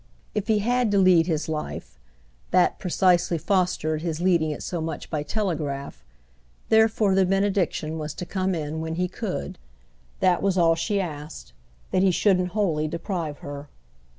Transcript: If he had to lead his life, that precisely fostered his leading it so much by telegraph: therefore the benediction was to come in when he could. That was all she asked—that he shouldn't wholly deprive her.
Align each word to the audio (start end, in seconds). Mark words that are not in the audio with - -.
If 0.33 0.47
he 0.47 0.57
had 0.65 0.89
to 0.89 0.97
lead 0.97 1.27
his 1.27 1.47
life, 1.47 1.99
that 2.49 2.79
precisely 2.79 3.37
fostered 3.37 4.01
his 4.01 4.19
leading 4.19 4.49
it 4.49 4.63
so 4.63 4.81
much 4.81 5.11
by 5.11 5.21
telegraph: 5.21 6.03
therefore 6.69 7.13
the 7.13 7.23
benediction 7.23 7.99
was 7.99 8.15
to 8.15 8.25
come 8.25 8.55
in 8.55 8.81
when 8.81 8.95
he 8.95 9.07
could. 9.07 9.59
That 10.19 10.41
was 10.41 10.57
all 10.57 10.73
she 10.73 10.99
asked—that 10.99 12.01
he 12.01 12.09
shouldn't 12.09 12.53
wholly 12.57 12.87
deprive 12.87 13.37
her. 13.45 13.69